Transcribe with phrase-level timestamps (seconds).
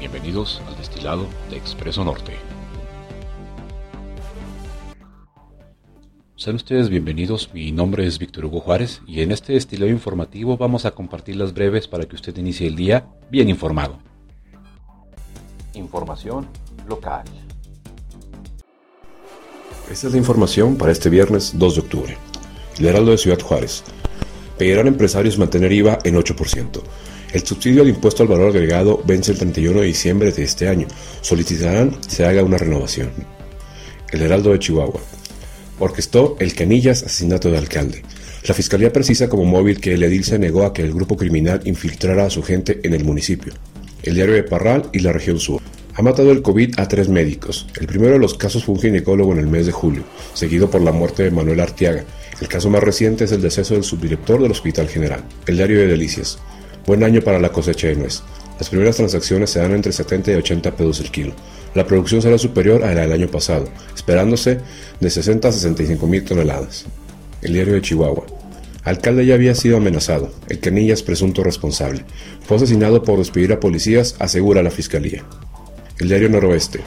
[0.00, 2.32] Bienvenidos al destilado de Expreso Norte.
[6.36, 10.86] Sean ustedes bienvenidos, mi nombre es Víctor Hugo Juárez y en este destilado informativo vamos
[10.86, 13.98] a compartir las breves para que usted inicie el día bien informado.
[15.74, 16.48] Información
[16.88, 17.24] local.
[19.90, 22.16] Esta es la información para este viernes 2 de octubre.
[22.78, 23.84] El Heraldo de Ciudad Juárez.
[24.56, 26.80] Pedirán empresarios mantener IVA en 8%.
[27.32, 30.88] El subsidio al impuesto al valor agregado vence el 31 de diciembre de este año.
[31.20, 33.10] Solicitarán se haga una renovación.
[34.10, 35.00] El Heraldo de Chihuahua.
[35.78, 38.02] Orquestó el Canillas asesinato de alcalde.
[38.48, 41.60] La fiscalía precisa como móvil que el edil se negó a que el grupo criminal
[41.64, 43.52] infiltrara a su gente en el municipio.
[44.02, 45.62] El diario de Parral y la región sur.
[45.94, 47.68] Ha matado el COVID a tres médicos.
[47.78, 50.02] El primero de los casos fue un ginecólogo en el mes de julio,
[50.34, 52.04] seguido por la muerte de Manuel Artiaga.
[52.40, 55.22] El caso más reciente es el deceso del subdirector del Hospital General.
[55.46, 56.38] El diario de Delicias.
[56.86, 58.22] Buen año para la cosecha de nuez.
[58.58, 61.32] Las primeras transacciones se dan entre 70 y 80 pesos el kilo.
[61.74, 64.58] La producción será superior a la del año pasado, esperándose
[65.00, 66.86] de 60 a 65 mil toneladas.
[67.42, 68.26] El diario de Chihuahua.
[68.84, 70.32] Alcalde ya había sido amenazado.
[70.48, 72.04] El Canillas presunto responsable.
[72.46, 75.24] Fue asesinado por despedir a policías, asegura la fiscalía.
[75.98, 76.80] El diario Noroeste.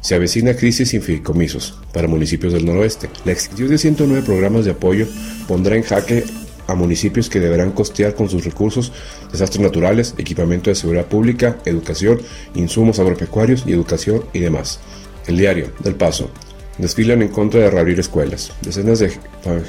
[0.00, 3.10] Se avecina crisis sin fideicomisos para municipios del noroeste.
[3.26, 5.06] La extinción de 109 programas de apoyo
[5.46, 6.24] pondrá en jaque
[6.70, 8.92] a municipios que deberán costear con sus recursos
[9.32, 12.20] desastres naturales, equipamiento de seguridad pública, educación,
[12.54, 14.80] insumos agropecuarios y educación y demás.
[15.26, 16.30] El diario del Paso.
[16.78, 18.52] Desfilan en contra de reabrir escuelas.
[18.62, 19.10] Decenas de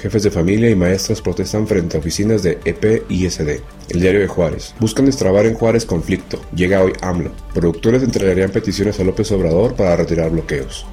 [0.02, 3.61] jefes de familia y maestras protestan frente a oficinas de EP y SD.
[3.89, 4.73] El diario de Juárez.
[4.79, 6.39] Buscan destrabar en Juárez conflicto.
[6.55, 7.31] Llega hoy AMLO.
[7.53, 10.85] Productores entregarían peticiones a López Obrador para retirar bloqueos.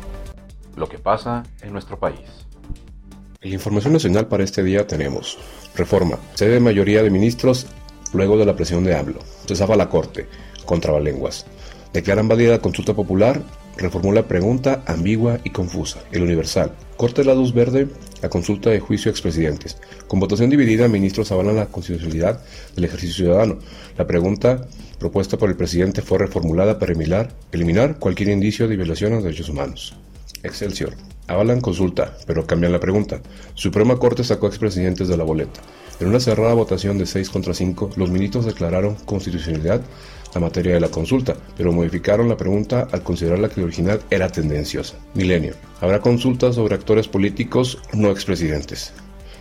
[0.75, 2.19] Lo que pasa en nuestro país.
[3.41, 5.39] En la información nacional para este día tenemos
[5.77, 6.19] Reforma.
[6.35, 7.69] Cede mayoría de ministros
[8.13, 9.21] luego de la presión de AMLO.
[9.47, 10.27] Se zafa la Corte.
[10.67, 11.47] Contrabalenguas.
[11.93, 13.41] Declaran válida la consulta popular.
[13.77, 16.01] Reformula pregunta ambigua y confusa.
[16.11, 16.73] El Universal.
[16.97, 17.87] Corte la luz verde
[18.23, 19.77] a consulta de juicio expresidentes.
[20.09, 22.43] Con votación dividida, ministros avalan la constitucionalidad
[22.75, 23.61] del ejercicio ciudadano.
[23.97, 24.67] La pregunta
[24.99, 29.25] propuesta por el presidente fue reformulada para eliminar, eliminar cualquier indicio de violación a los
[29.25, 29.95] derechos humanos.
[30.43, 30.97] Excelsior.
[31.29, 33.21] Avalan consulta, pero cambian la pregunta.
[33.55, 35.61] Suprema Corte sacó expresidentes de la boleta.
[36.01, 39.83] En una cerrada votación de 6 contra 5, los ministros declararon constitucionalidad
[40.35, 44.29] la materia de la consulta, pero modificaron la pregunta al considerar que la original era
[44.29, 44.97] tendenciosa.
[45.15, 45.55] Milenio.
[45.81, 48.93] Habrá consultas sobre actores políticos no expresidentes.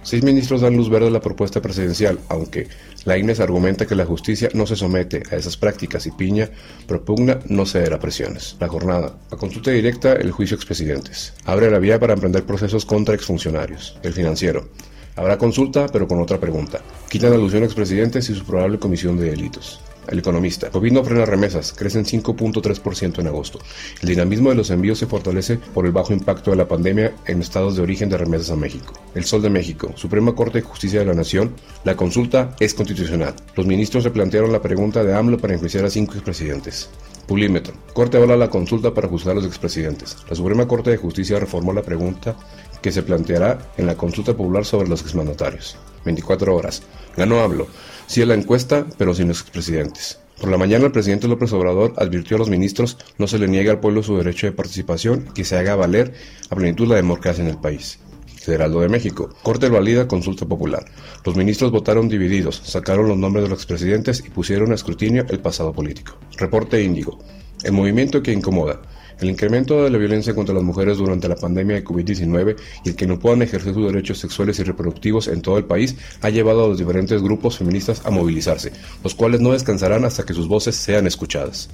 [0.03, 2.67] Seis ministros dan luz verde a la propuesta presidencial, aunque
[3.05, 6.49] la argumenta que la justicia no se somete a esas prácticas y Piña
[6.87, 8.57] propugna no ceder a presiones.
[8.59, 9.17] La jornada.
[9.31, 11.33] A consulta directa, el juicio expresidentes.
[11.45, 13.97] Abre la vía para emprender procesos contra exfuncionarios.
[14.03, 14.69] El financiero.
[15.15, 16.81] Habrá consulta, pero con otra pregunta.
[17.09, 19.79] Quitan alusión a expresidentes y su probable comisión de delitos.
[20.07, 20.69] El economista.
[20.69, 23.59] COVID no frena remesas, crecen 5.3% en agosto.
[24.01, 27.41] El dinamismo de los envíos se fortalece por el bajo impacto de la pandemia en
[27.41, 28.93] estados de origen de remesas a México.
[29.15, 29.91] El Sol de México.
[29.95, 31.53] Suprema Corte de Justicia de la Nación.
[31.83, 33.33] La consulta es constitucional.
[33.55, 36.89] Los ministros se plantearon la pregunta de AMLO para enjuiciar a cinco expresidentes.
[37.27, 37.73] Pulímetro.
[37.93, 40.15] Corte avala la consulta para juzgar a los expresidentes.
[40.29, 42.37] La Suprema Corte de Justicia reformó la pregunta
[42.81, 45.77] que se planteará en la consulta popular sobre los exmandatarios.
[46.07, 46.81] 24 horas.
[47.15, 47.67] Ganó AMLO.
[48.07, 50.19] Sí a la encuesta, pero sin los expresidentes.
[50.39, 53.71] Por la mañana el presidente López Obrador advirtió a los ministros no se le niegue
[53.71, 56.13] al pueblo su derecho de participación y que se haga valer
[56.49, 57.99] a plenitud la democracia en el país.
[58.47, 59.29] Federaldo de México.
[59.43, 60.85] Corte valida consulta popular.
[61.25, 65.39] Los ministros votaron divididos, sacaron los nombres de los expresidentes y pusieron a escrutinio el
[65.39, 66.13] pasado político.
[66.37, 67.19] Reporte Índigo.
[67.63, 68.79] El movimiento que incomoda.
[69.19, 72.55] El incremento de la violencia contra las mujeres durante la pandemia de COVID-19
[72.85, 75.97] y el que no puedan ejercer sus derechos sexuales y reproductivos en todo el país
[76.21, 78.71] ha llevado a los diferentes grupos feministas a movilizarse,
[79.03, 81.69] los cuales no descansarán hasta que sus voces sean escuchadas.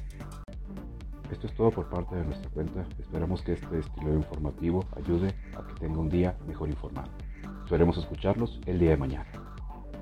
[1.30, 2.86] Esto es todo por parte de nuestra cuenta.
[2.98, 7.10] Esperamos que este estilo informativo ayude a que tenga un día mejor informado.
[7.64, 9.43] Esperemos escucharlos el día de mañana.